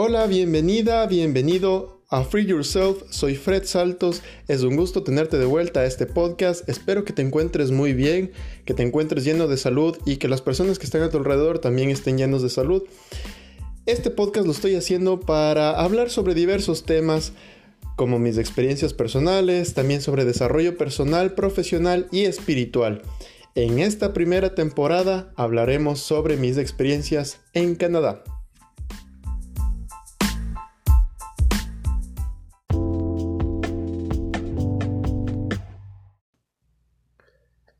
[0.00, 3.02] Hola, bienvenida, bienvenido a Free Yourself.
[3.10, 4.22] Soy Fred Saltos.
[4.46, 6.68] Es un gusto tenerte de vuelta a este podcast.
[6.68, 8.30] Espero que te encuentres muy bien,
[8.64, 11.58] que te encuentres lleno de salud y que las personas que están a tu alrededor
[11.58, 12.84] también estén llenos de salud.
[13.86, 17.32] Este podcast lo estoy haciendo para hablar sobre diversos temas
[17.96, 23.02] como mis experiencias personales, también sobre desarrollo personal, profesional y espiritual.
[23.56, 28.22] En esta primera temporada hablaremos sobre mis experiencias en Canadá.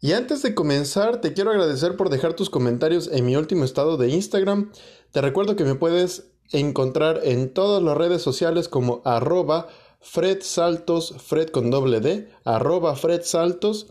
[0.00, 3.96] Y antes de comenzar, te quiero agradecer por dejar tus comentarios en mi último estado
[3.96, 4.70] de Instagram.
[5.10, 9.66] Te recuerdo que me puedes encontrar en todas las redes sociales como arroba
[10.00, 13.88] Fred Saltos, Fred con doble D, arroba Fred Saltos.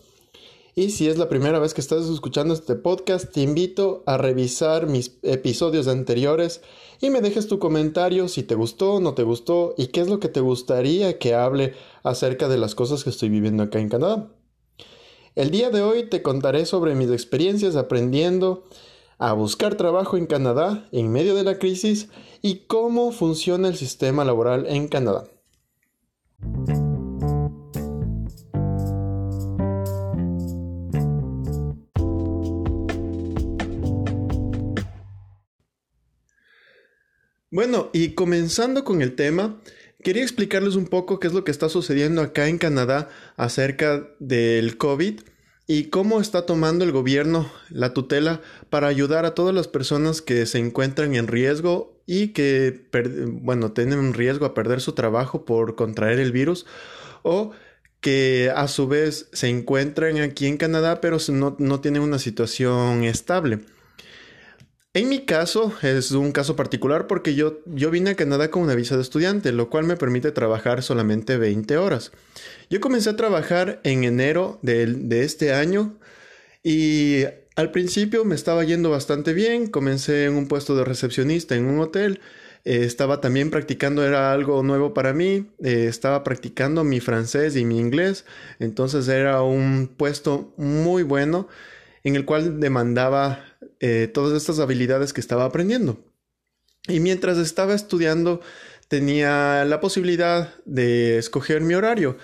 [0.75, 4.87] Y si es la primera vez que estás escuchando este podcast, te invito a revisar
[4.87, 6.61] mis episodios anteriores
[7.01, 10.21] y me dejes tu comentario si te gustó, no te gustó y qué es lo
[10.21, 14.29] que te gustaría que hable acerca de las cosas que estoy viviendo acá en Canadá.
[15.37, 18.63] El día de hoy te contaré sobre mis experiencias aprendiendo
[19.19, 22.09] a buscar trabajo en Canadá en medio de la crisis
[22.41, 25.25] y cómo funciona el sistema laboral en Canadá.
[37.51, 39.61] Bueno, y comenzando con el tema,
[40.07, 44.77] Quería explicarles un poco qué es lo que está sucediendo acá en Canadá acerca del
[44.77, 45.19] COVID
[45.67, 50.45] y cómo está tomando el gobierno la tutela para ayudar a todas las personas que
[50.45, 52.87] se encuentran en riesgo y que,
[53.27, 56.65] bueno, tienen riesgo a perder su trabajo por contraer el virus
[57.23, 57.51] o
[57.99, 63.03] que a su vez se encuentran aquí en Canadá pero no, no tienen una situación
[63.03, 63.59] estable.
[64.97, 68.73] En mi caso es un caso particular porque yo, yo vine a Canadá con una
[68.73, 72.11] visa de estudiante, lo cual me permite trabajar solamente 20 horas.
[72.71, 75.99] Yo comencé a trabajar en enero de, de este año
[76.63, 77.25] y
[77.55, 81.79] al principio me estaba yendo bastante bien, comencé en un puesto de recepcionista en un
[81.79, 82.19] hotel,
[82.65, 87.65] eh, estaba también practicando, era algo nuevo para mí, eh, estaba practicando mi francés y
[87.65, 88.25] mi inglés,
[88.57, 91.47] entonces era un puesto muy bueno
[92.03, 93.43] en el cual demandaba
[93.79, 95.99] eh, todas estas habilidades que estaba aprendiendo.
[96.87, 98.41] Y mientras estaba estudiando
[98.87, 102.17] tenía la posibilidad de escoger mi horario.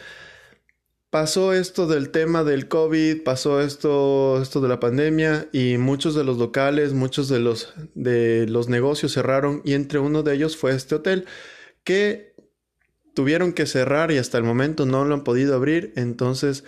[1.10, 6.24] Pasó esto del tema del COVID, pasó esto, esto de la pandemia y muchos de
[6.24, 10.74] los locales, muchos de los, de los negocios cerraron y entre uno de ellos fue
[10.74, 11.26] este hotel
[11.84, 12.34] que
[13.14, 15.94] tuvieron que cerrar y hasta el momento no lo han podido abrir.
[15.96, 16.64] Entonces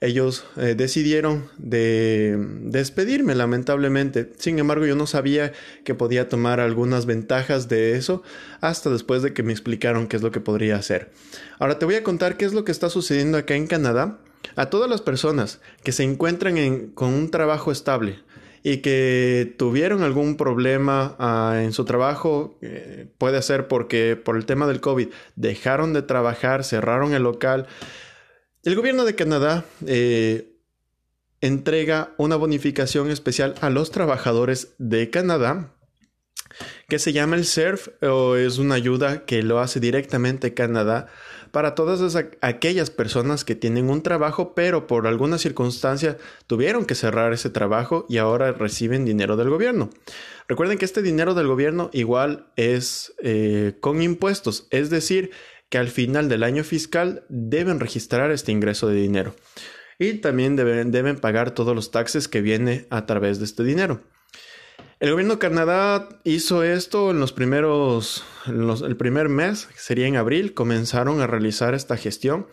[0.00, 4.32] ellos eh, decidieron de despedirme lamentablemente.
[4.38, 5.52] Sin embargo, yo no sabía
[5.84, 8.22] que podía tomar algunas ventajas de eso
[8.60, 11.10] hasta después de que me explicaron qué es lo que podría hacer.
[11.58, 14.18] Ahora te voy a contar qué es lo que está sucediendo acá en Canadá.
[14.54, 18.20] A todas las personas que se encuentran con un trabajo estable,
[18.62, 24.46] y que tuvieron algún problema ah, en su trabajo, eh, puede ser porque por el
[24.46, 27.66] tema del COVID dejaron de trabajar, cerraron el local,
[28.64, 30.56] el gobierno de Canadá eh,
[31.40, 35.74] entrega una bonificación especial a los trabajadores de Canadá
[36.88, 41.06] que se llama el SERF o es una ayuda que lo hace directamente Canadá
[41.50, 47.32] para todas aquellas personas que tienen un trabajo pero por alguna circunstancia tuvieron que cerrar
[47.32, 49.90] ese trabajo y ahora reciben dinero del gobierno.
[50.48, 55.30] Recuerden que este dinero del gobierno igual es eh, con impuestos, es decir,
[55.68, 59.34] que al final del año fiscal deben registrar este ingreso de dinero
[59.98, 64.00] y también deben, deben pagar todos los taxes que viene a través de este dinero.
[65.00, 70.54] El gobierno de Canadá hizo esto en los primeros, el primer mes, sería en abril,
[70.54, 72.48] comenzaron a realizar esta gestión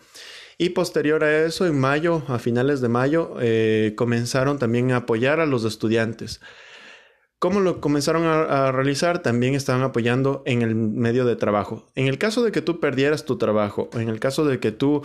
[0.58, 5.40] y posterior a eso, en mayo, a finales de mayo, eh, comenzaron también a apoyar
[5.40, 6.40] a los estudiantes.
[7.38, 9.18] ¿Cómo lo comenzaron a, realizar?
[9.18, 11.84] También estaban apoyando en el medio de trabajo.
[11.94, 15.02] En el caso de que tú perdieras tu trabajo, en el caso de que tú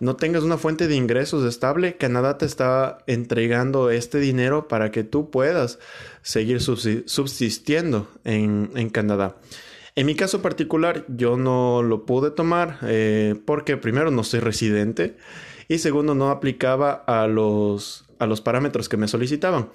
[0.00, 5.04] no tengas una fuente de ingresos estable, Canadá te está entregando este dinero para que
[5.04, 5.78] tú puedas
[6.22, 9.36] seguir subsistiendo en, Canadá.
[9.94, 15.18] En mi caso particular, yo no lo pude tomar eh, porque primero no soy residente
[15.68, 19.68] y segundo no aplicaba a los, a los parámetros que me solicitaban.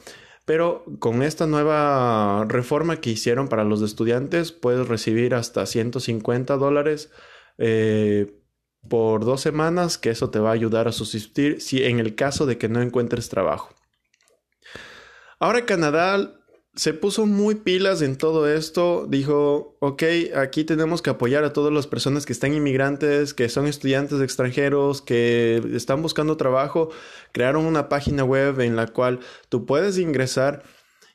[0.45, 7.11] Pero con esta nueva reforma que hicieron para los estudiantes, puedes recibir hasta 150 dólares
[7.57, 8.39] eh,
[8.87, 12.45] por dos semanas, que eso te va a ayudar a subsistir si en el caso
[12.45, 13.75] de que no encuentres trabajo.
[15.39, 16.38] Ahora Canadá
[16.79, 20.03] se puso muy pilas en todo esto, dijo, ok,
[20.33, 25.01] aquí tenemos que apoyar a todas las personas que están inmigrantes, que son estudiantes extranjeros,
[25.01, 26.89] que están buscando trabajo,
[27.33, 30.63] crearon una página web en la cual tú puedes ingresar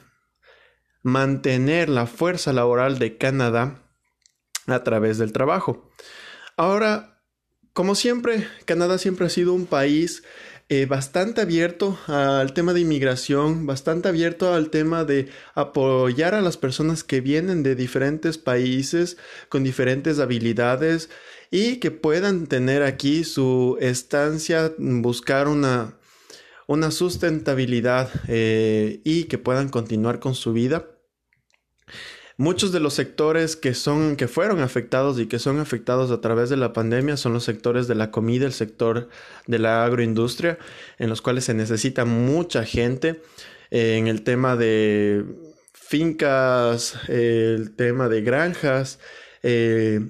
[1.03, 3.82] mantener la fuerza laboral de Canadá
[4.73, 5.91] a través del trabajo.
[6.57, 7.21] Ahora,
[7.73, 10.23] como siempre, Canadá siempre ha sido un país
[10.69, 16.57] eh, bastante abierto al tema de inmigración, bastante abierto al tema de apoyar a las
[16.57, 21.11] personas que vienen de diferentes países con diferentes habilidades
[21.51, 25.99] y que puedan tener aquí su estancia, buscar una,
[26.67, 30.87] una sustentabilidad eh, y que puedan continuar con su vida.
[32.43, 36.51] Muchos de los sectores que son que fueron afectados y que son afectados a través
[36.51, 39.09] de la pandemia son los sectores de la comida, el sector
[39.47, 40.59] de la agroindustria,
[40.99, 43.23] en los cuales se necesita mucha gente
[43.71, 45.25] eh, en el tema de
[45.73, 48.99] fincas, el tema de granjas,
[49.45, 50.01] eh,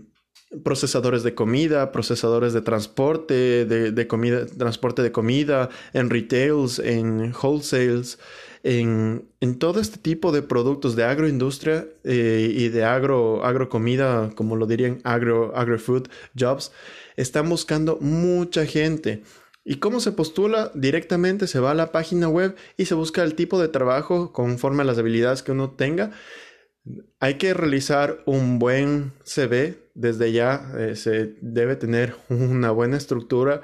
[0.65, 7.35] procesadores de comida, procesadores de transporte, de, de, comida, transporte de comida, en retails, en
[7.35, 8.19] wholesales,
[8.63, 9.29] en,
[9.59, 15.01] todo este tipo de productos de agroindustria eh, y de agro, agrocomida, como lo dirían,
[15.05, 16.73] agro, agrofood jobs,
[17.17, 19.23] están buscando mucha gente.
[19.65, 20.73] ¿Y cómo se postula?
[20.75, 24.83] Directamente se va a la página web y se busca el tipo de trabajo conforme
[24.83, 26.11] a las habilidades que uno tenga.
[27.21, 29.79] Hay que realizar un buen CV.
[29.95, 33.61] Desde ya eh, se debe tener una buena estructura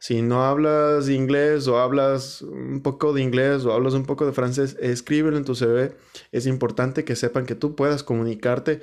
[0.00, 4.32] si no hablas inglés o hablas un poco de inglés o hablas un poco de
[4.32, 5.94] francés, escríbelo en tu CV.
[6.32, 8.80] Es importante que sepan que tú puedas comunicarte,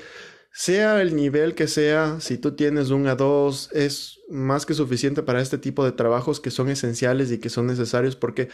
[0.54, 5.42] sea el nivel que sea, si tú tienes un A2, es más que suficiente para
[5.42, 8.50] este tipo de trabajos que son esenciales y que son necesarios porque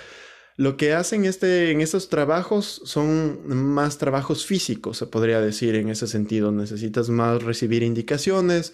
[0.56, 5.90] lo que hacen este, en estos trabajos son más trabajos físicos, se podría decir en
[5.90, 6.54] ese sentido.
[6.54, 8.74] Necesitas más recibir indicaciones,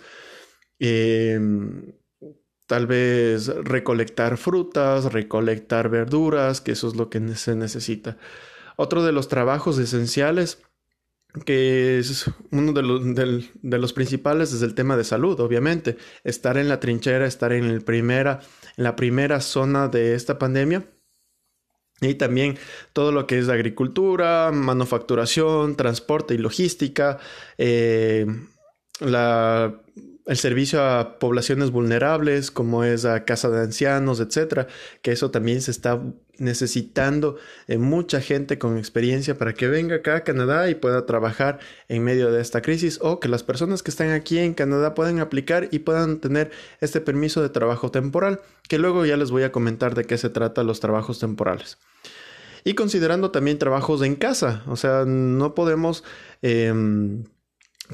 [0.79, 1.39] eh,
[2.69, 8.17] tal vez recolectar frutas, recolectar verduras, que eso es lo que se necesita.
[8.75, 10.61] Otro de los trabajos esenciales,
[11.45, 15.97] que es uno de los, principales, es el tema de salud, obviamente.
[16.23, 18.39] Estar en la trinchera, estar en, el primera,
[18.77, 20.85] en la primera zona de esta pandemia.
[22.01, 22.55] Y también
[22.93, 27.17] todo lo que es agricultura, manufacturación, transporte y logística,
[27.57, 28.27] eh,
[28.99, 29.81] la
[30.29, 34.67] el servicio a poblaciones vulnerables, como es a casa de ancianos, etcétera,
[35.01, 35.99] que eso también se está
[36.37, 37.37] necesitando
[37.67, 42.03] en mucha gente con experiencia para que venga acá a Canadá y pueda trabajar en
[42.03, 45.67] medio de esta crisis o que las personas que están aquí en Canadá puedan aplicar
[45.71, 49.95] y puedan tener este permiso de trabajo temporal, que luego ya les voy a comentar
[49.95, 51.79] de qué se trata los trabajos temporales.
[52.63, 56.03] Y considerando también trabajos en casa, o sea, no podemos
[56.43, 57.23] em,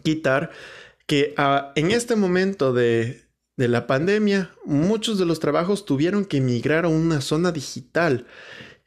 [0.03, 0.51] quitar
[1.05, 3.23] que ah, en este momento de,
[3.57, 8.27] la pandemia, muchos de los trabajos tuvieron que migrar a una zona digital.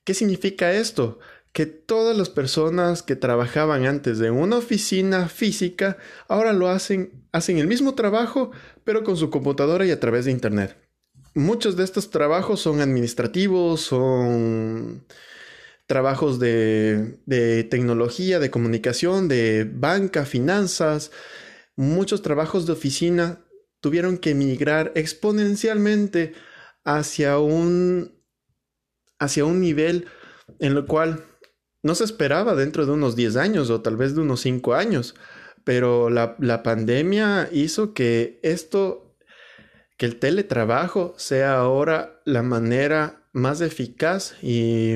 [0.05, 1.19] ¿Qué significa esto?
[1.53, 5.97] Que todas las personas que trabajaban antes de una oficina física
[6.29, 8.51] ahora lo hacen, hacen el mismo trabajo,
[8.85, 10.77] pero con su computadora y a través de Internet.
[11.35, 15.07] Muchos de estos trabajos son administrativos, son
[15.87, 21.11] trabajos de, de tecnología, de comunicación, de banca, finanzas,
[21.79, 23.47] muchos trabajos de oficina
[23.81, 26.35] tuvieron que migrar exponencialmente
[26.85, 28.21] hacia un,
[29.21, 30.09] hacia un nivel
[30.59, 31.25] en el cual
[31.85, 35.15] no se esperaba dentro de unos 10 años o tal vez de unos 5 años,
[35.63, 39.17] pero la, pandemia hizo que esto,
[39.97, 44.95] que el teletrabajo sea ahora la manera más eficaz y,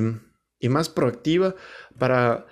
[0.58, 1.54] y más proactiva
[1.96, 2.46] para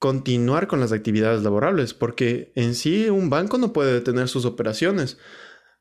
[0.00, 5.18] continuar con las actividades laborables, porque en sí un banco no puede detener sus operaciones.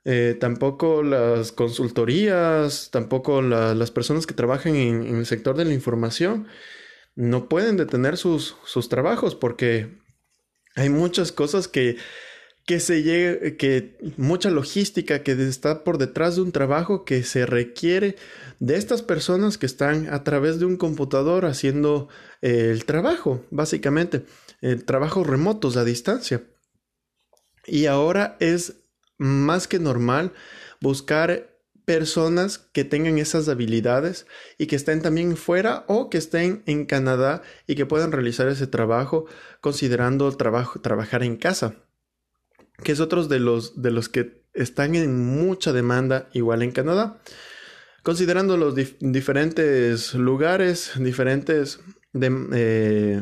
[0.06, 6.48] Eh, tampoco las consultorías, tampoco las personas que trabajan en, el sector de la información
[7.16, 10.00] no pueden detener sus, sus trabajos porque
[10.76, 11.98] hay muchas cosas que,
[12.70, 17.48] que se llegue, que mucha logística que está por detrás de un trabajo que se
[17.48, 18.16] requiere
[18.60, 22.10] de estas personas que están a través de un computador haciendo
[22.44, 24.24] eh, el trabajo, básicamente,
[24.62, 26.44] el trabajo remotos a distancia.
[27.66, 28.76] Y ahora es
[29.18, 30.32] más que normal
[30.80, 31.50] buscar
[31.86, 34.28] personas que tengan esas habilidades
[34.60, 38.68] y que estén también fuera o que estén en Canadá y que puedan realizar ese
[38.68, 39.26] trabajo
[39.60, 41.89] considerando trabajo, trabajar en casa
[42.84, 47.22] que es otro de los, de los que están en mucha demanda igual en Canadá.
[48.04, 51.80] Considerando los diferentes lugares, diferentes
[52.14, 53.22] eh,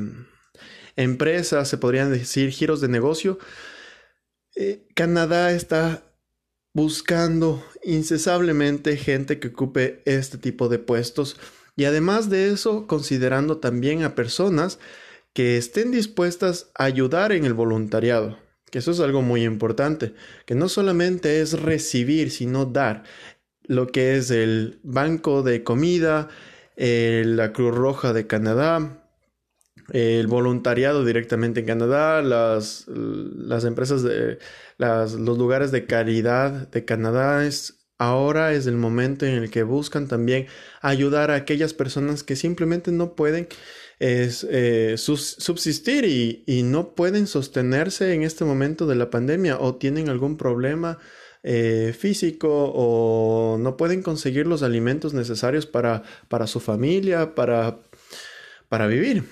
[0.95, 3.39] empresas, se podrían decir giros de negocio,
[4.55, 6.03] eh, Canadá está
[6.73, 11.37] buscando incesablemente gente que ocupe este tipo de puestos
[11.75, 14.79] y además de eso considerando también a personas
[15.33, 18.37] que estén dispuestas a ayudar en el voluntariado
[18.71, 20.13] que eso es algo muy importante,
[20.45, 23.03] que no solamente es recibir, sino dar
[23.63, 26.29] lo que es el Banco de Comida,
[26.75, 29.03] la Cruz Roja de Canadá,
[29.91, 34.39] el voluntariado directamente en Canadá, las, las empresas de
[34.77, 37.45] las, los lugares de caridad de Canadá.
[37.45, 40.47] Es, ahora es el momento en el que buscan también
[40.81, 43.47] ayudar a aquellas personas que simplemente no pueden
[43.99, 50.09] es eh, subsistir y, no pueden sostenerse en este momento de la pandemia o tienen
[50.09, 50.99] algún problema
[51.43, 57.79] eh, físico o no pueden conseguir los alimentos necesarios para, para su familia, para,
[58.69, 59.23] para vivir.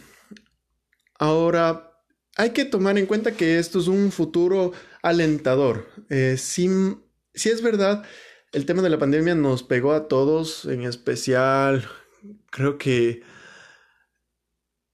[1.19, 1.91] Ahora,
[2.35, 4.71] hay que tomar en cuenta que esto es un futuro
[5.03, 5.87] alentador.
[6.09, 6.69] Eh, si,
[7.33, 8.03] si es verdad,
[8.51, 11.87] el tema de la pandemia nos pegó a todos, en especial,
[12.49, 13.21] creo que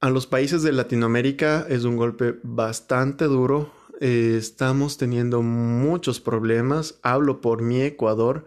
[0.01, 3.71] a los países de Latinoamérica es un golpe bastante duro.
[3.99, 6.99] Eh, estamos teniendo muchos problemas.
[7.03, 8.45] Hablo por mi Ecuador.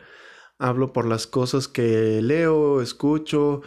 [0.59, 3.63] Hablo por las cosas que leo, escucho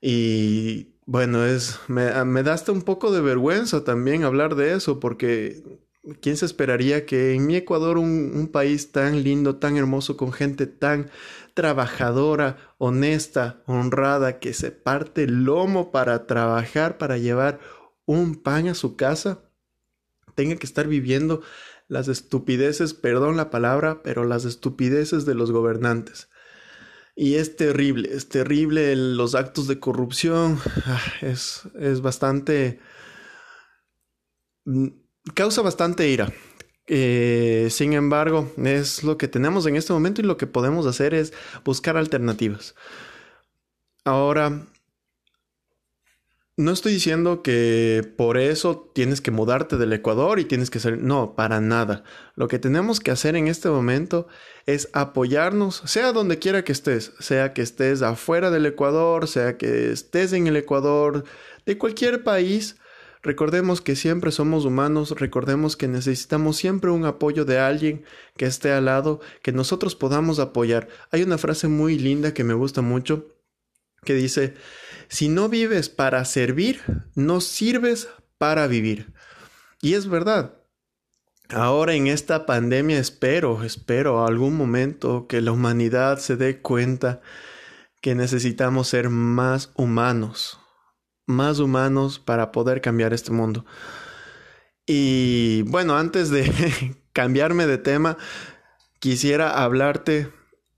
[0.00, 5.00] y bueno, es me, me da hasta un poco de vergüenza también hablar de eso
[5.00, 5.62] porque
[6.20, 10.66] ¿quién se esperaría que en mi Ecuador, un, país tan lindo, tan hermoso, con gente
[10.66, 11.10] tan
[11.54, 17.60] trabajadora, honesta, honrada, que se parte el lomo para trabajar, para llevar
[18.06, 19.42] un pan a su casa,
[20.34, 21.42] tenga que estar viviendo
[21.88, 26.28] las estupideces, perdón la palabra, pero las estupideces de los gobernantes.
[27.16, 32.80] Y es terrible, es terrible los actos de corrupción, ah, es, es bastante...
[35.34, 36.32] Causa bastante ira.
[36.86, 41.14] Eh, sin embargo, es lo que tenemos en este momento y lo que podemos hacer
[41.14, 41.32] es
[41.64, 42.74] buscar alternativas.
[44.04, 44.66] Ahora,
[46.56, 50.98] no estoy diciendo que por eso tienes que mudarte del Ecuador y tienes que ser...
[50.98, 52.02] No, para nada.
[52.34, 54.26] Lo que tenemos que hacer en este momento
[54.66, 59.92] es apoyarnos, sea donde quiera que estés, sea que estés afuera del Ecuador, sea que
[59.92, 61.24] estés en el Ecuador,
[61.66, 62.76] de cualquier país,
[63.22, 68.04] Recordemos que siempre somos humanos, recordemos que necesitamos siempre un apoyo de alguien
[68.36, 70.88] que esté al lado, que nosotros podamos apoyar.
[71.10, 73.36] Hay una frase muy linda que me gusta mucho
[74.04, 74.54] que dice,
[75.08, 76.80] si no vives para servir,
[77.14, 78.08] no sirves
[78.38, 79.12] para vivir.
[79.82, 80.54] Y es verdad.
[81.50, 87.20] Ahora en esta pandemia espero, espero algún momento que la humanidad se dé cuenta
[88.00, 90.59] que necesitamos ser más humanos,
[91.26, 93.64] más humanos para poder cambiar este mundo.
[94.86, 98.16] Y bueno, antes de cambiarme de tema,
[98.98, 100.32] quisiera hablarte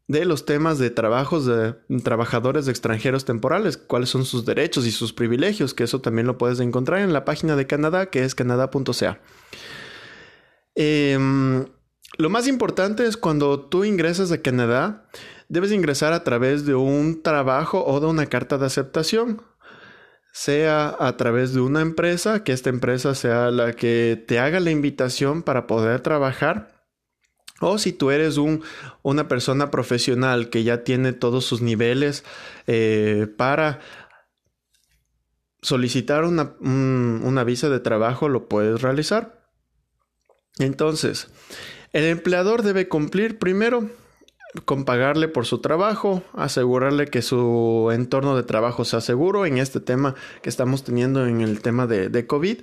[0.08, 5.12] de los temas de trabajos de trabajadores extranjeros temporales, cuáles son sus derechos y sus
[5.12, 9.20] privilegios, que eso también lo puedes encontrar en la página de Canadá, que es canadá.ca.
[10.74, 11.66] Em,
[12.18, 15.08] lo más importante es cuando tú ingresas a Canadá,
[15.48, 19.42] debes ingresar a través de un trabajo o de una carta de aceptación
[20.32, 24.70] sea a través de una empresa, que esta empresa sea la que te haga la
[24.70, 26.72] invitación para poder trabajar.
[27.60, 28.64] O si tú eres un,
[29.02, 32.24] una persona profesional que ya tiene todos sus niveles
[32.66, 33.80] eh, para
[35.60, 39.48] solicitar una, una visa de trabajo, lo puedes realizar.
[40.58, 41.28] Entonces,
[41.92, 43.88] el empleador debe cumplir primero
[44.64, 49.80] con pagarle por su trabajo, asegurarle que su entorno de trabajo sea seguro en este
[49.80, 52.58] tema que estamos teniendo en el tema de, COVID,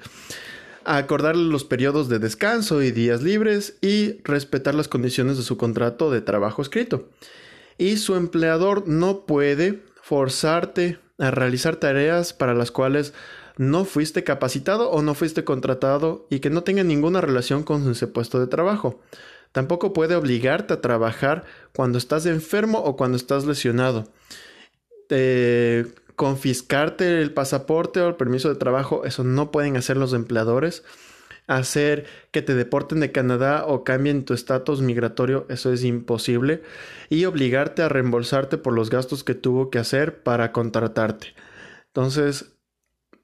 [0.86, 6.12] acordarle los periodos de descanso y días libres y respetar las condiciones de su contrato
[6.12, 7.10] de trabajo escrito.
[7.77, 13.13] Y su empleador no puede forzarte a realizar tareas para las cuales
[13.58, 18.08] no fuiste capacitado o no fuiste contratado y que no tenga ninguna relación con ese
[18.08, 19.01] puesto de trabajo.
[19.51, 24.11] Tampoco puede obligarte a trabajar cuando estás enfermo o cuando estás lesionado.
[26.15, 30.83] confiscarte el pasaporte o el permiso de trabajo, eso no pueden hacer los empleadores.
[31.47, 36.61] Hacer que te deporten de Canadá o cambien tu estatus migratorio, eso es imposible.
[37.09, 41.33] Y obligarte a reembolsarte por los gastos que tuvo que hacer para contratarte.
[41.87, 42.53] Entonces,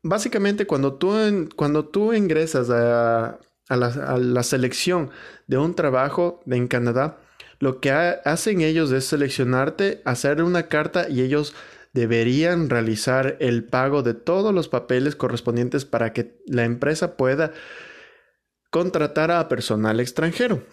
[0.01, 1.13] básicamente cuando tú,
[1.55, 5.09] cuando tú ingresas a, a la, selección
[5.47, 7.19] de un trabajo en Canadá,
[7.59, 11.55] lo que hacen ellos es seleccionarte, hacer una carta y ellos
[11.93, 17.53] deberían realizar el pago de todos los papeles correspondientes para que la empresa pueda
[18.69, 20.63] contratar a personal extranjero.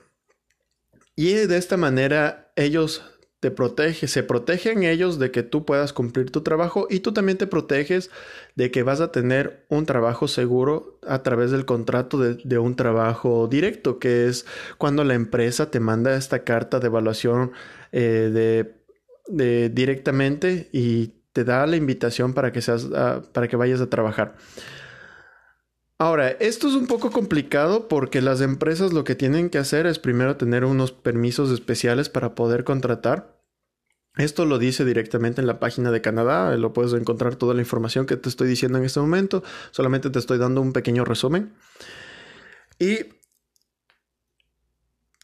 [1.15, 3.12] Y de esta manera ellos
[3.43, 7.39] te protege, se protegen ellos de que tú puedas cumplir tu trabajo y tú también
[7.39, 8.09] te proteges
[8.55, 13.49] de que vas a tener un trabajo seguro a través del contrato de, un trabajo
[13.49, 14.47] directo, que es
[14.79, 17.51] cuando la empresa te manda esta carta de evaluación
[17.91, 18.71] eh,
[19.27, 23.91] de, directamente y te da la invitación para que, seas, ah, para que vayas a
[23.91, 24.37] trabajar.
[25.99, 29.99] Ahora, esto es un poco complicado porque las empresas lo que tienen que hacer es
[29.99, 33.41] primero tener unos permisos especiales para poder contratar.
[34.17, 38.05] Esto lo dice directamente en la página de Canadá, lo puedes encontrar toda la información
[38.05, 41.55] que te estoy diciendo en este momento, solamente te estoy dando un pequeño resumen.
[42.79, 42.99] Y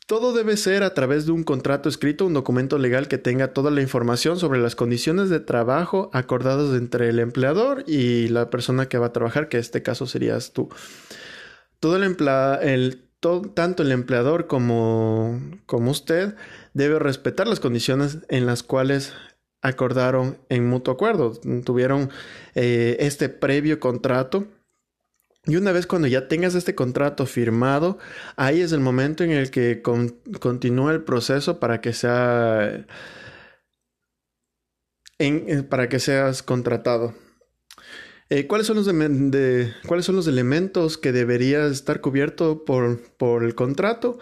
[0.09, 3.71] todo debe ser a través de un contrato escrito, un documento legal que tenga toda
[3.71, 8.97] la información sobre las condiciones de trabajo acordadas entre el empleador y la persona que
[8.97, 10.71] va a trabajar, que en este caso serías tú.
[11.79, 12.17] Todo el,
[12.62, 13.05] el
[13.53, 16.37] tanto el empleador como, usted
[16.73, 19.12] debe respetar las condiciones en las cuales
[19.61, 21.38] acordaron en mutuo acuerdo.
[21.67, 22.09] Tuvieron
[22.55, 24.47] eh, este previo contrato
[25.49, 27.99] y una vez cuando ya tengas este contrato firmado,
[28.37, 32.87] ahí es el momento en el que continúa el proceso para que sea
[35.19, 37.15] eh, para que seas contratado.
[38.30, 38.87] Eh, ¿cuáles, son los
[39.87, 44.19] ¿Cuáles son los elementos que debería estar cubierto por, por el contrato?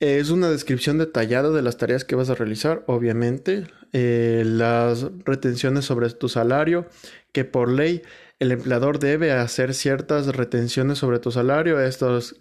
[0.00, 3.66] es una descripción detallada de las tareas que vas a realizar, obviamente.
[3.92, 6.86] Eh, las retenciones sobre tu salario,
[7.32, 8.02] que por ley
[8.38, 11.80] el empleador debe hacer ciertas retenciones sobre tu salario.
[11.80, 12.36] Estas,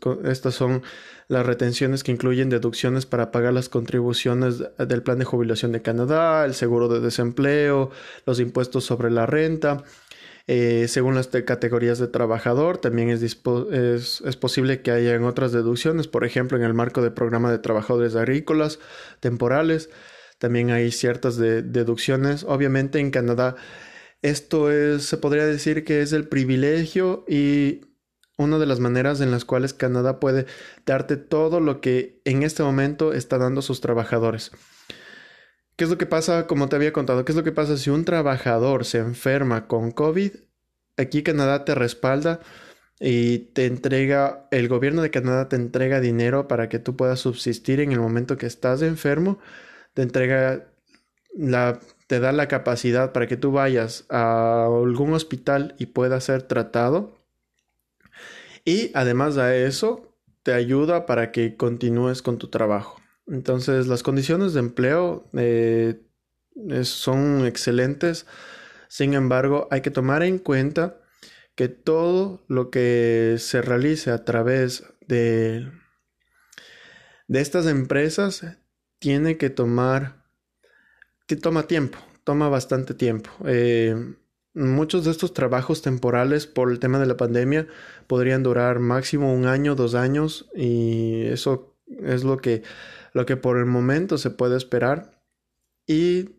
[0.51, 0.83] son
[1.27, 6.45] las retenciones que incluyen deducciones para pagar las contribuciones del plan de jubilación de Canadá,
[6.45, 7.89] el seguro de desempleo,
[8.25, 9.83] los impuestos sobre la renta.
[10.49, 13.35] Eh, según las categorías de trabajador, también es,
[14.39, 18.79] posible que haya otras deducciones, por ejemplo, en el marco del programa de trabajadores agrícolas
[19.19, 19.89] temporales,
[20.37, 22.45] también hay ciertas deducciones.
[22.47, 23.55] Obviamente en Canadá
[24.21, 27.81] esto es, se podría decir que es el privilegio y
[28.37, 30.45] una de las maneras en las cuales Canadá puede
[30.85, 34.51] darte todo lo que en este momento está dando sus trabajadores.
[35.75, 37.89] ¿Qué es lo que pasa, como te había contado, qué es lo que pasa si
[37.89, 40.31] un trabajador se enferma con COVID?
[40.97, 42.39] Aquí Canadá te respalda
[42.99, 47.79] y te entrega, el gobierno de Canadá te entrega dinero para que tú puedas subsistir
[47.79, 49.39] en el momento que estás enfermo,
[49.93, 50.67] te entrega
[51.35, 56.43] la te da la capacidad para que tú vayas a algún hospital y puedas ser
[56.43, 57.21] tratado.
[58.63, 63.01] Y además de eso, te ayuda para que continúes con tu trabajo.
[63.27, 66.01] Entonces, las condiciones de empleo eh,
[66.83, 68.25] son excelentes.
[68.87, 71.01] Sin embargo, hay que tomar en cuenta
[71.55, 75.69] que todo lo que se realice a través de,
[77.27, 78.45] de estas empresas
[78.99, 80.26] tiene que tomar
[81.27, 83.29] que toma tiempo, toma bastante tiempo.
[83.45, 84.15] Eh,
[84.53, 87.67] muchos de estos trabajos temporales por el tema de la pandemia
[88.07, 92.63] podrían durar máximo un año, dos años y eso es lo que,
[93.13, 95.21] lo que por el momento se puede esperar.
[95.85, 96.31] Y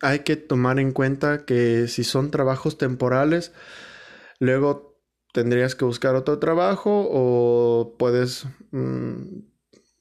[0.00, 3.52] hay que tomar en cuenta que si son trabajos temporales,
[4.40, 4.98] luego
[5.32, 9.40] tendrías que buscar otro trabajo o puedes, mm,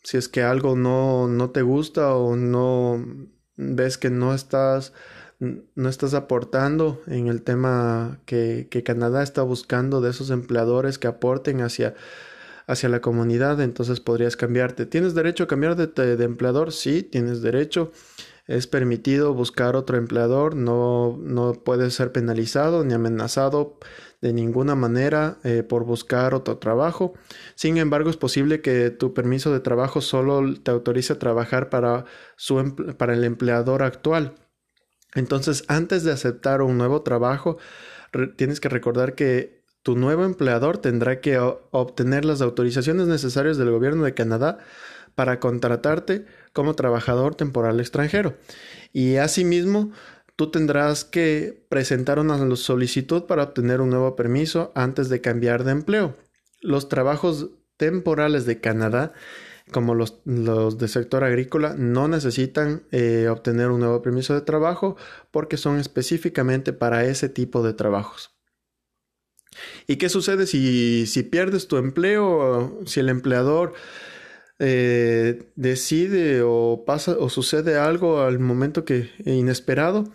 [0.04, 3.04] si es que algo no, no te gusta o no,
[3.56, 4.94] ves que no estás,
[5.40, 11.62] no estás aportando en el tema que, Canadá está buscando de esos empleadores que aporten
[11.62, 11.96] hacia,
[12.68, 14.86] hacia la comunidad, entonces podrías cambiarte.
[14.86, 16.72] ¿Tienes derecho a cambiar de, de, empleador?
[16.72, 17.92] Sí, tienes derecho.
[18.46, 23.80] Es permitido buscar otro empleador, no, no puedes ser penalizado ni amenazado
[24.24, 27.14] de ninguna manera eh, por buscar otro trabajo.
[27.56, 32.06] Sin embargo, es posible que tu permiso de trabajo solo te autorice a trabajar para,
[32.38, 34.36] su, para el empleador actual.
[35.14, 37.58] Entonces, antes de aceptar un nuevo trabajo,
[38.38, 44.06] tienes que recordar que tu nuevo empleador tendrá que obtener las autorizaciones necesarias del gobierno
[44.06, 44.60] de Canadá
[45.16, 48.38] para contratarte como trabajador temporal extranjero.
[48.94, 49.92] Y asimismo,
[50.36, 55.72] tú tendrás que presentar una solicitud para obtener un nuevo permiso antes de cambiar de
[55.72, 56.18] empleo.
[56.62, 59.14] Los trabajos temporales de Canadá,
[59.72, 64.96] como los, los de sector agrícola, no necesitan eh, obtener un nuevo permiso de trabajo
[65.32, 68.32] porque son específicamente para ese tipo de trabajos.
[69.86, 72.80] ¿Y qué sucede si, si pierdes tu empleo?
[72.86, 73.74] Si el empleador
[74.60, 80.06] eh, decide o pasa o sucede algo al momento que inesperado,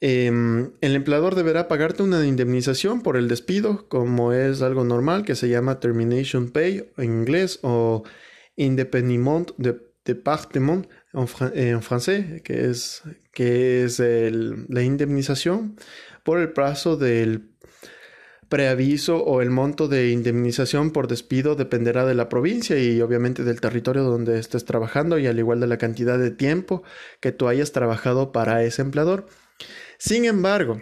[0.00, 5.34] em, el empleador deberá pagarte una indemnización por el despido, como es algo normal, que
[5.34, 8.04] se llama termination pay en inglés o
[8.56, 15.76] independiment de département en, francés, que es, que es la indemnización
[16.24, 17.55] por el plazo del
[18.48, 23.60] preaviso o el monto de indemnización por despido dependerá de la provincia y obviamente del
[23.60, 26.82] territorio donde estés trabajando y al igual de la cantidad de tiempo
[27.20, 29.26] que tú hayas trabajado para ese empleador.
[29.98, 30.80] Sin embargo,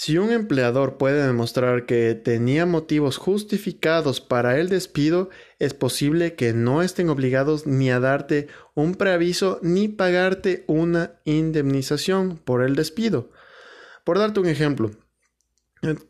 [0.00, 6.52] si un empleador puede demostrar que tenía motivos justificados para el despido, es posible que
[6.52, 13.30] no estén obligados ni a darte un preaviso ni pagarte una indemnización por el despido.
[14.04, 14.92] Por darte un ejemplo,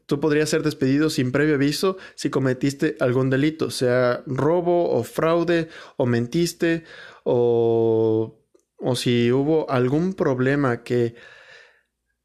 [0.07, 5.69] Tú podrías ser despedido sin previo aviso si cometiste algún delito, sea robo o fraude
[5.97, 6.85] o mentiste
[7.25, 8.41] o,
[8.79, 11.15] o si hubo algún problema que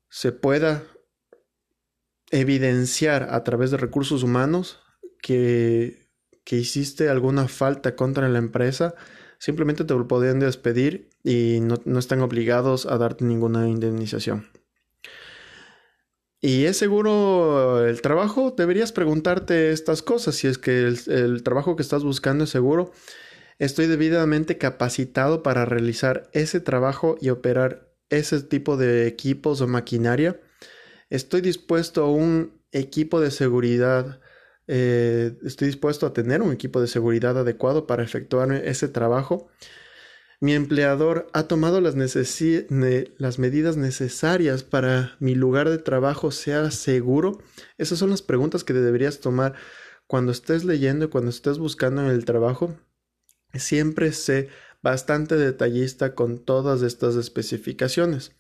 [0.10, 0.84] se pueda
[2.32, 4.80] evidenciar a través de recursos humanos
[5.22, 6.10] que,
[6.44, 8.96] que hiciste alguna falta contra la empresa,
[9.38, 14.48] simplemente te podrían despedir y no, no están obligados a darte ninguna indemnización.
[16.46, 18.52] ¿Y es seguro el trabajo?
[18.52, 20.36] Deberías preguntarte estas cosas.
[20.36, 22.92] Si es que el, trabajo que estás buscando es seguro,
[23.60, 30.42] estoy debidamente capacitado para realizar ese trabajo y operar ese tipo de equipos o maquinaria.
[31.10, 34.20] Estoy dispuesto a un equipo de seguridad.
[34.68, 39.48] Eh, estoy dispuesto a tener un equipo de seguridad adecuado para efectuar ese trabajo
[40.44, 47.42] mi empleador ha tomado las, las, medidas necesarias para mi lugar de trabajo sea seguro?
[47.78, 49.54] Esas son las preguntas que deberías tomar
[50.06, 52.78] cuando estés leyendo y cuando estés buscando en el trabajo.
[53.54, 54.50] Siempre sé
[54.82, 58.34] bastante detallista con todas estas especificaciones.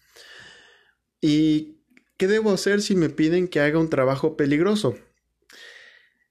[1.22, 1.78] ¿Y
[2.18, 4.98] qué debo hacer si me piden que haga un trabajo peligroso?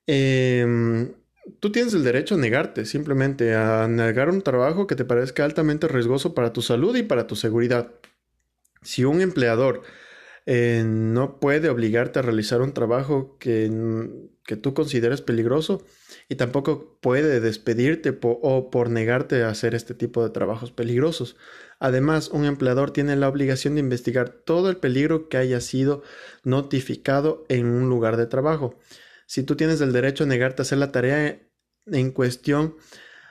[0.06, 1.14] Eh,
[1.60, 5.88] Tú tienes el derecho a negarte, simplemente a negar un trabajo que te parezca altamente
[5.88, 7.92] riesgoso para tu salud y para tu seguridad.
[8.82, 9.82] Si un empleador
[10.46, 13.70] eh, no puede obligarte a realizar un trabajo que,
[14.44, 15.84] que tú consideres peligroso
[16.28, 21.36] y tampoco puede despedirte o por negarte a hacer este tipo de trabajos peligrosos.
[21.78, 26.02] Además, un empleador tiene la obligación de investigar todo el peligro que haya sido
[26.44, 28.78] notificado en un lugar de trabajo
[29.32, 31.40] si tú tienes el derecho a negarte a hacer la tarea
[31.86, 32.76] en cuestión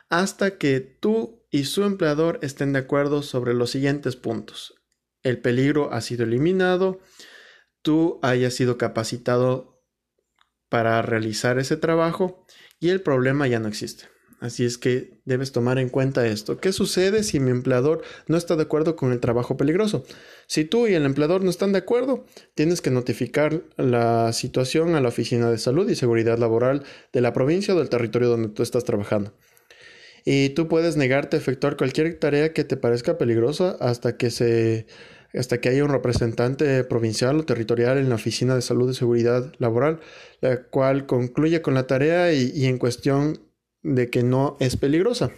[0.09, 4.73] hasta que tú y su empleador estén de acuerdo sobre los siguientes puntos.
[5.21, 7.01] El peligro ha sido eliminado,
[7.83, 9.85] tú hayas sido capacitado
[10.69, 12.47] para realizar ese trabajo
[12.79, 14.10] y el problema ya no existe.
[14.41, 16.57] Así es que debes tomar en cuenta esto.
[16.57, 20.03] ¿Qué sucede si mi empleador no está de acuerdo con el trabajo peligroso?
[20.47, 22.25] Si tú y el empleador no están de acuerdo,
[22.55, 26.81] tienes que notificar la situación a la Oficina de Salud y Seguridad Laboral
[27.13, 29.31] de la provincia o del territorio donde tú estás trabajando.
[30.25, 34.87] Y tú puedes negarte a efectuar cualquier tarea que te parezca peligrosa hasta que se
[35.35, 39.53] hasta que haya un representante provincial o territorial en la Oficina de Salud y Seguridad
[39.59, 40.01] Laboral,
[40.41, 43.39] la cual concluya con la tarea y, y en cuestión
[43.83, 45.31] de que no es peligrosa.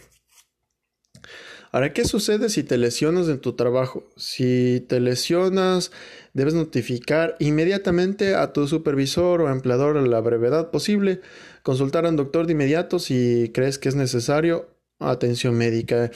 [1.73, 4.08] Ahora, ¿qué sucede si te lesionas en tu trabajo?
[4.15, 5.91] Si te lesionas,
[6.34, 11.21] debes notificar inmediatamente a tu supervisor o empleador a la brevedad posible,
[11.63, 16.12] consultar a un doctor de inmediato si crees que es necesario atención médica.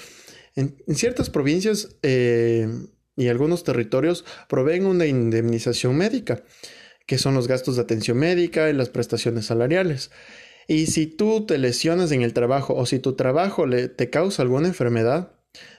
[0.55, 2.67] En, ciertas provincias eh,
[3.15, 6.43] y algunos territorios proveen una indemnización médica,
[7.07, 10.11] que son los gastos de atención médica y las prestaciones salariales.
[10.67, 14.67] Y si tú te lesionas en el trabajo o si tu trabajo te causa alguna
[14.67, 15.31] enfermedad,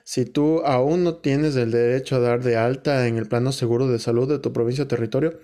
[0.04, 3.86] si tú aún no tienes el derecho a dar de alta en el plano seguro
[3.86, 5.38] de salud de tu provincia o territorio,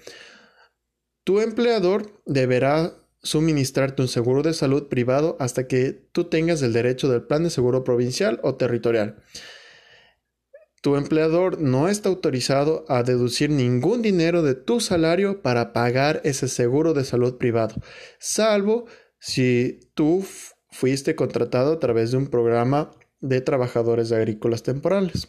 [1.25, 7.09] tu empleador deberá suministrarte un seguro de salud privado hasta que tú tengas el derecho
[7.09, 9.23] del plan de seguro provincial o territorial.
[10.83, 16.47] Tu empleador no está autorizado a deducir ningún dinero de tu salario para pagar ese
[16.47, 17.77] seguro de salud privado,
[18.19, 18.85] salvo
[19.27, 20.23] si tú
[20.71, 25.29] fuiste contratado a través de un programa de trabajadores agrícolas temporales.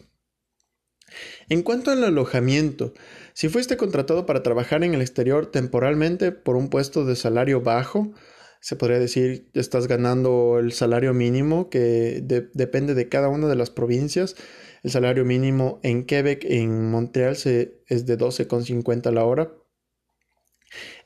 [1.48, 2.92] En cuanto al alojamiento,
[3.32, 8.12] si fuiste contratado para trabajar en el exterior temporalmente por un puesto de salario bajo,
[8.60, 13.56] se podría decir que estás ganando el salario mínimo que depende de cada una de
[13.56, 14.36] las provincias.
[14.82, 19.54] El salario mínimo en Quebec, en Montreal, se, es de 12,50 la hora.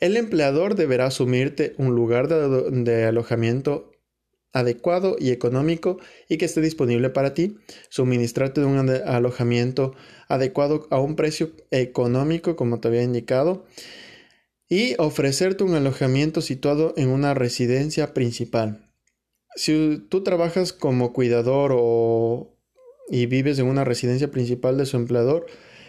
[0.00, 3.92] El empleador deberá asumirte un lugar de, alojamiento
[4.52, 7.56] adecuado y económico y que esté disponible para ti,
[7.88, 9.94] suministrarte un alojamiento
[10.28, 13.64] adecuado a un precio económico, como te había indicado,
[14.68, 18.90] y ofrecerte un alojamiento situado en una residencia principal.
[19.56, 22.56] Si tú trabajas como cuidador o
[23.10, 25.46] y vives en una residencia principal de su empleador,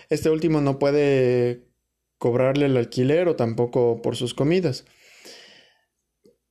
[0.10, 1.71] este último no puede
[2.22, 4.86] cobrarle el alquiler o tampoco por sus comidas.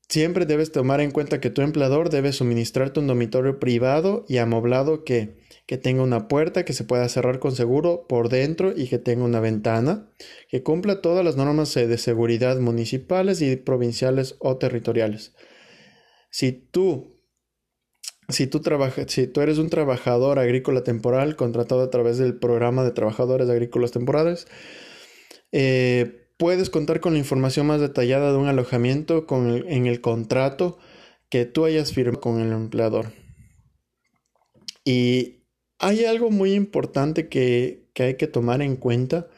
[0.08, 5.04] Siempre debes tomar en cuenta que tu empleador debe suministrarte un dormitorio privado y amoblado
[5.04, 5.38] que
[5.70, 9.22] que tenga una puerta que se pueda cerrar con seguro por dentro y que tenga
[9.22, 10.10] una ventana,
[10.48, 15.32] que cumpla todas las normas de seguridad municipales y provinciales o territoriales.
[16.28, 17.20] Si tú
[18.28, 18.60] si tú,
[19.06, 23.92] si tú eres un trabajador agrícola temporal contratado a través del programa de trabajadores agrícolas
[23.92, 24.48] temporales,
[25.52, 29.26] eh, puedes contar con la información más detallada de un alojamiento
[29.68, 30.78] en el contrato
[31.28, 33.12] que tú hayas firmado con el empleador.
[34.84, 35.44] Y
[35.78, 39.28] hay algo muy importante que, hay que tomar en cuenta.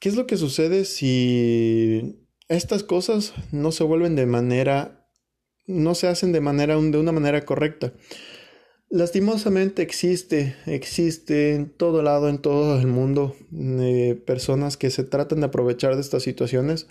[0.00, 5.06] ¿Qué es lo que sucede si estas cosas no se vuelven de manera,
[5.66, 7.92] no se hacen de manera, de una manera correcta?
[8.92, 15.38] Lastimosamente existe, existe en todo lado, en todo el mundo, eh, personas que se tratan
[15.38, 16.88] de aprovechar de estas situaciones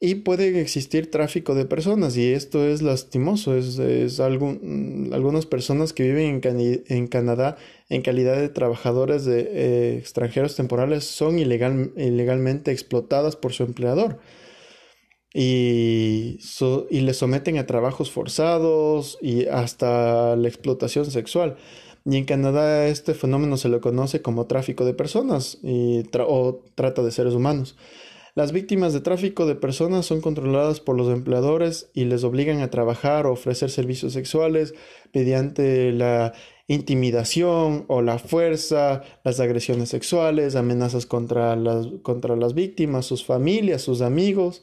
[0.00, 3.54] y puede existir tráfico de personas y esto es lastimoso.
[3.54, 7.58] Es, algo, mm, algunas personas que viven en, Canadá
[7.90, 14.20] en calidad de trabajadores eh, extranjeros temporales son ilegal, ilegalmente explotadas por su empleador
[15.34, 16.38] y,
[16.90, 21.56] y le someten a trabajos forzados y hasta la explotación sexual.
[22.04, 27.02] Y en Canadá este fenómeno se lo conoce como tráfico de personas y o trata
[27.02, 27.76] de seres humanos.
[28.34, 32.70] Las víctimas de tráfico de personas son controladas por los empleadores y les obligan a
[32.70, 34.74] trabajar o ofrecer servicios sexuales
[35.12, 36.34] mediante la
[36.68, 43.82] intimidación o la fuerza, las agresiones sexuales, amenazas contra las, contra las víctimas, sus familias,
[43.82, 44.62] sus amigos.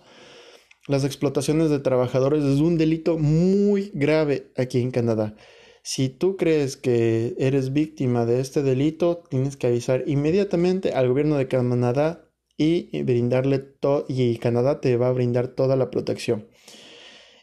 [0.88, 5.36] Las explotaciones de trabajadores es un delito muy grave aquí en Canadá.
[5.82, 11.38] Si tú crees que eres víctima de este delito, tienes que avisar inmediatamente al gobierno
[11.38, 16.48] de Canadá y brindarle todo, y Canadá te va a brindar toda la protección.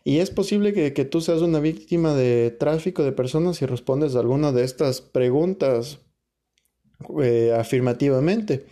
[0.04, 4.20] Y es posible que, tú seas una víctima de tráfico de personas si respondes a
[4.20, 6.00] alguna de estas preguntas
[7.22, 8.66] eh, afirmativamente.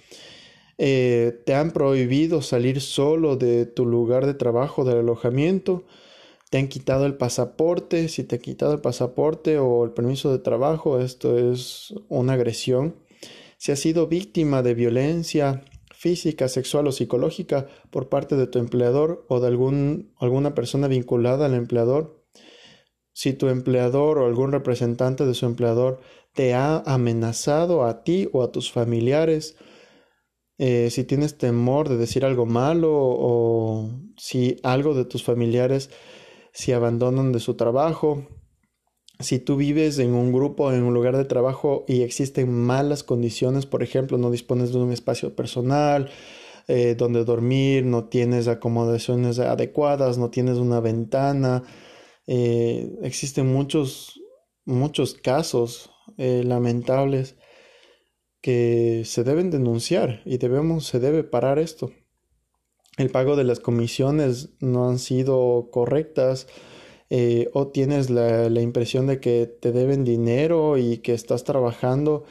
[0.82, 5.84] Eh, te han prohibido salir solo de tu lugar de trabajo, del alojamiento.
[6.48, 8.08] Te han quitado el pasaporte.
[8.08, 12.96] Si te han quitado el pasaporte o el permiso de trabajo, esto es una agresión.
[13.58, 19.26] Si has sido víctima de violencia, física, sexual o psicológica por parte de tu empleador
[19.28, 22.24] o de alguna persona vinculada al empleador.
[23.12, 26.00] Si tu empleador o algún representante de su empleador
[26.32, 29.58] te ha amenazado a ti o a tus familiares,
[30.62, 35.88] eh, si tienes temor de decir algo malo o si algo de tus familiares
[36.52, 38.26] si abandonan de su trabajo,
[39.18, 43.64] si tú vives en un grupo, en un lugar de trabajo y existen malas condiciones,
[43.64, 46.10] por ejemplo, no dispones de un espacio personal,
[46.68, 51.62] eh, donde dormir, no tienes acomodaciones adecuadas, no tienes una ventana,
[52.26, 54.20] eh, existen muchos,
[54.66, 57.36] muchos casos lamentables
[58.40, 61.92] que se deben denunciar y debemos, se debe parar esto.
[62.96, 66.46] El pago de las comisiones no han sido correctas
[67.08, 72.24] eh, o tienes la, impresión de que te deben dinero y que estás trabajando,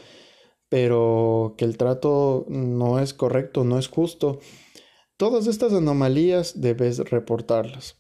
[0.69, 4.39] pero que el trato no es correcto, no es justo.
[5.17, 7.97] Todas estas anomalías debes reportarlas.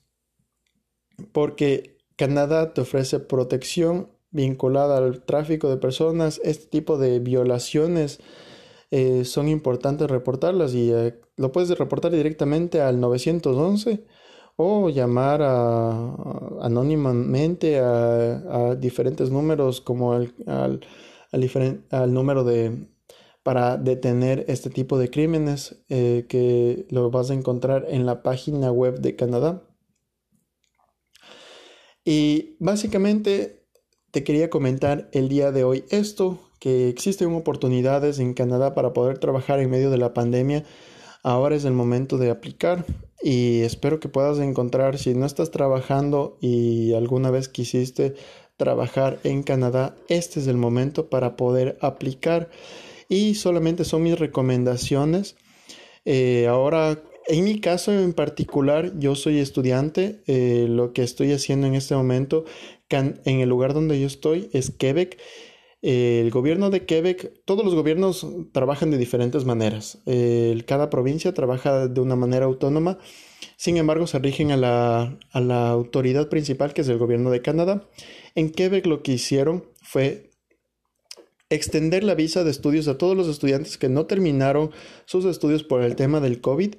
[1.33, 8.19] Porque Canadá te ofrece protección vinculada al tráfico de personas, este tipo de violaciones
[8.91, 14.05] eh, son importantes reportarlas y eh, lo puedes reportar directamente al 911
[14.55, 15.41] o llamar
[16.61, 20.81] anónimamente a, diferentes números como al, al,
[21.91, 22.89] al número de
[23.43, 28.71] para detener este tipo de crímenes eh, que lo vas a encontrar en la página
[28.71, 29.63] web de Canadá.
[32.05, 33.58] Y básicamente
[34.11, 39.19] te quería comentar el día de hoy esto, que existen oportunidades en Canadá para poder
[39.19, 40.63] trabajar en medio de la pandemia.
[41.23, 42.85] Ahora es el momento de aplicar
[43.21, 48.15] y espero que puedas encontrar, si no estás trabajando y alguna vez quisiste
[48.57, 52.49] trabajar en Canadá, este es el momento para poder aplicar
[53.07, 55.35] y solamente son mis recomendaciones.
[56.03, 61.67] Eh, ahora, en mi caso en particular, yo soy estudiante, eh, lo que estoy haciendo
[61.67, 62.45] en este momento
[62.89, 65.17] en el lugar donde yo estoy es Quebec.
[65.81, 69.99] el gobierno de Quebec, todos los gobiernos trabajan de diferentes maneras.
[70.65, 72.97] cada provincia trabaja de una manera autónoma.
[73.57, 77.41] Sin embargo, se rigen a la, a la autoridad principal, que es el gobierno de
[77.41, 77.89] Canadá.
[78.35, 80.29] En Quebec lo que hicieron fue
[81.49, 84.71] extender la visa de estudios a todos los estudiantes que no terminaron
[85.05, 86.75] sus estudios por el tema del COVID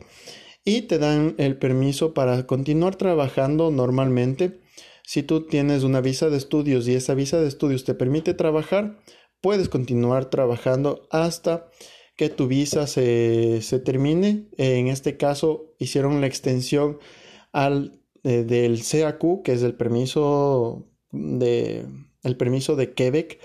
[0.65, 4.61] y te dan el permiso para continuar trabajando normalmente.
[5.11, 9.01] Si tú tienes una visa de estudios y esa visa de estudios te permite trabajar,
[9.41, 11.69] puedes continuar trabajando hasta
[12.15, 14.47] que tu visa se, termine.
[14.57, 17.01] En este caso hicieron la extensión
[17.51, 21.87] al, eh, del CAQ, que es el permiso de,
[22.23, 23.41] el permiso de Quebec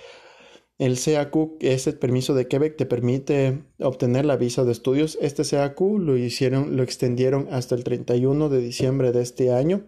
[0.78, 5.18] el CAQ, ese permiso de Quebec, te permite obtener la visa de estudios.
[5.20, 9.88] Este CAQ lo hicieron, lo extendieron hasta el 31 de diciembre de este año.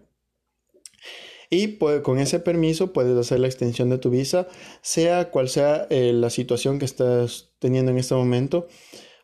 [1.50, 4.48] Y con ese permiso puedes hacer la extensión de tu visa,
[4.82, 8.66] sea cual sea eh, la situación que estás teniendo en este momento.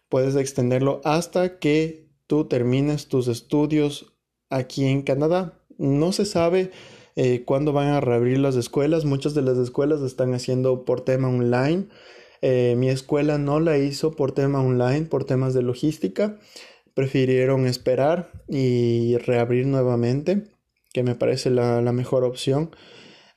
[0.08, 4.14] Puedes extenderlo hasta que tú termines tus estudios
[4.48, 5.60] aquí en Canadá.
[5.76, 6.70] No se sabe
[7.16, 9.04] eh, cuándo van a reabrir las escuelas.
[9.04, 11.88] Muchas de las escuelas están haciendo por tema online.
[12.40, 16.38] Eh, mi escuela no la hizo por tema online, por temas de logística.
[16.94, 20.44] Prefirieron esperar y reabrir nuevamente,
[20.94, 22.70] que me parece la, mejor opción.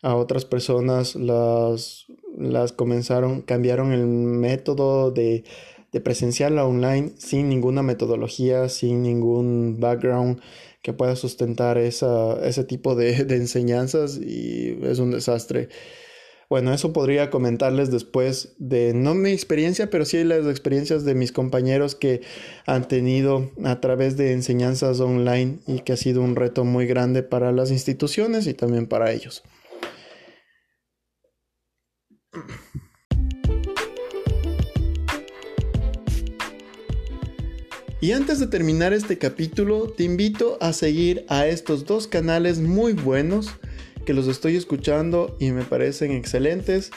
[0.04, 2.06] A otras personas las,
[2.38, 5.44] las comenzaron, cambiaron el método de,
[5.92, 10.40] de presencial a online sin ninguna metodología, sin ningún background
[10.84, 15.70] que pueda sustentar ese tipo de, enseñanzas y es un desastre.
[16.50, 21.34] Bueno, eso podría comentarles después de, no mi experiencia, pero sí las experiencias de mis
[21.34, 22.22] compañeros que
[22.66, 27.22] han tenido a través de enseñanzas online y que ha sido un reto muy grande
[27.22, 29.44] para las instituciones y también para ellos.
[38.00, 42.94] Y antes de terminar este capítulo, te invito a seguir a estos dos canales muy
[42.94, 43.50] buenos
[44.08, 46.92] que los estoy escuchando y me parecen excelentes.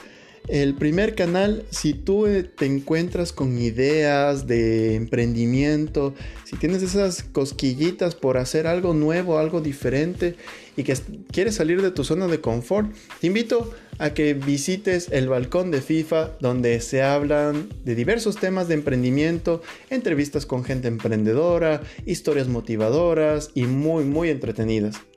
[0.47, 7.25] El primer canal, si tú eh, te encuentras con ideas de emprendimiento, si tienes esas
[7.25, 10.37] cosquillitas por hacer algo nuevo, algo diferente
[10.77, 10.97] y que
[11.33, 15.83] quieres salir de tu zona de confort, te invito a que visites el balcón de
[15.83, 23.51] FIFA donde se hablan de diversos temas de emprendimiento, entrevistas con gente emprendedora, historias motivadoras
[23.55, 25.10] y muy muy entretenidas.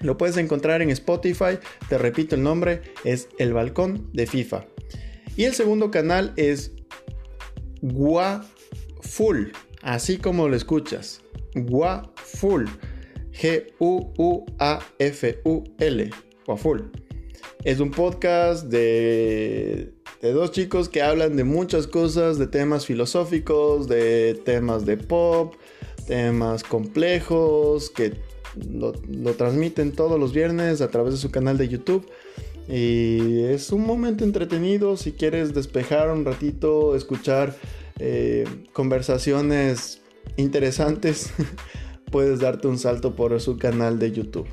[0.00, 1.58] Lo puedes encontrar en Spotify,
[1.88, 4.66] te repito el nombre, es El Balcón de FIFA.
[5.36, 6.72] Y el segundo canal es
[7.82, 11.20] Guaful, así como lo escuchas.
[11.54, 12.68] Guaful.
[13.32, 13.70] G-U-U-A-F-U-L.
[16.46, 16.90] Guaful.
[17.64, 23.88] Es un podcast de, de dos chicos que hablan de muchas cosas, de temas filosóficos,
[23.88, 25.54] de temas de pop,
[26.06, 28.14] temas complejos, que
[28.70, 28.92] lo,
[29.34, 32.06] transmiten todos los viernes a través de su canal de YouTube.
[32.68, 37.56] Y es un momento entretenido si quieres despejar un ratito, escuchar
[37.98, 40.02] eh, conversaciones
[40.36, 41.30] interesantes,
[42.10, 44.48] puedes darte un salto por su canal de YouTube.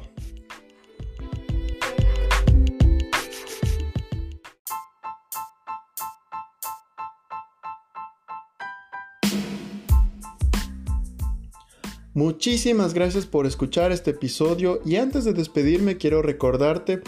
[12.16, 17.02] Muchísimas gracias por escuchar este episodio y antes de despedirme quiero recordarte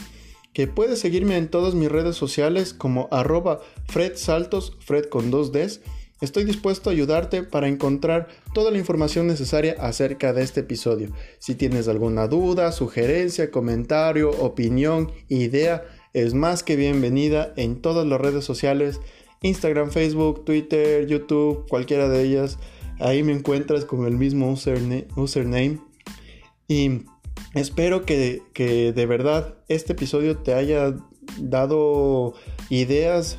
[0.51, 5.53] que puedes seguirme en todas mis redes sociales como arroba Fred Saltos, Fred con dos
[5.53, 5.79] Ds.
[6.19, 11.13] Estoy dispuesto a ayudarte para encontrar toda la información necesaria acerca de este episodio.
[11.39, 18.19] Si tienes alguna duda, sugerencia, comentario, opinión, idea, es más que bienvenida en todas las
[18.19, 18.99] redes sociales,
[19.41, 22.57] Instagram, Facebook, Twitter, YouTube, cualquiera de ellas.
[22.99, 25.79] Ahí me encuentras con el mismo username.
[26.67, 27.03] Y
[27.53, 30.95] espero que, de verdad este episodio te haya
[31.39, 32.33] dado
[32.69, 33.37] ideas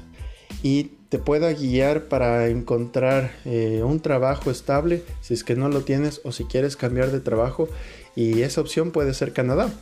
[0.62, 5.80] y te pueda guiar para encontrar eh, un trabajo estable si es que no lo
[5.80, 7.68] tienes o si quieres cambiar de trabajo
[8.14, 9.72] y esa opción puede ser Canadá.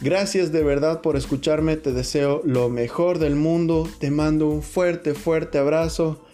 [0.00, 5.12] Gracias de verdad por escucharme, te deseo lo mejor del mundo, te mando un fuerte,
[5.14, 6.24] fuerte abrazo,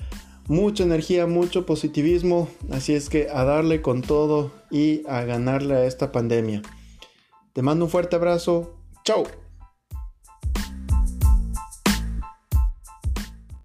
[0.49, 5.85] mucha energía, mucho positivismo, así es que a darle con todo y a ganarle a
[5.87, 6.63] esta pandemia.
[7.53, 8.75] Te mando un fuerte abrazo,
[9.05, 9.25] chao.